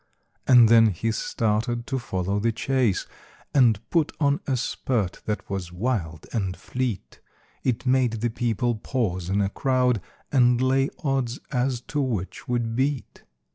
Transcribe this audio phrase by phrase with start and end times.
[0.47, 3.05] And then he started to follow the chase,
[3.53, 7.19] And put on a spurt that was wild and fleet,
[7.63, 10.01] It made the people pause in a crowd,
[10.31, 13.25] And lay odds as to which would beat.